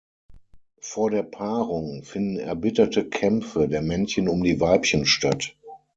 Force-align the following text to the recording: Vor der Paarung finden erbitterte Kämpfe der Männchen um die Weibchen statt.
Vor 0.79 1.11
der 1.11 1.21
Paarung 1.21 2.01
finden 2.01 2.39
erbitterte 2.39 3.07
Kämpfe 3.07 3.67
der 3.67 3.83
Männchen 3.83 4.27
um 4.29 4.41
die 4.43 4.59
Weibchen 4.59 5.05
statt. 5.05 5.55